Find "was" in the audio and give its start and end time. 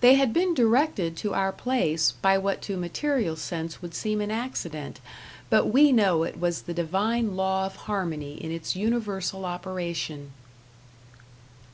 6.40-6.62